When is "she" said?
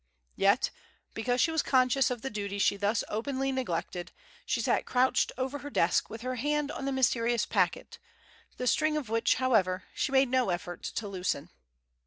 1.41-1.51, 2.57-2.75, 4.47-4.59, 9.93-10.11